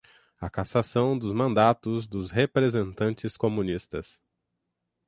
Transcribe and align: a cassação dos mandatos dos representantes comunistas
a 0.39 0.49
cassação 0.49 1.15
dos 1.15 1.31
mandatos 1.31 2.07
dos 2.07 2.31
representantes 2.31 3.37
comunistas 3.37 4.19